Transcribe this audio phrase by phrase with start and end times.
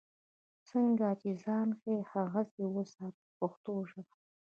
[0.69, 4.13] څنګه چې ځان ښیې هغسې اوسه په پښتو ژبه.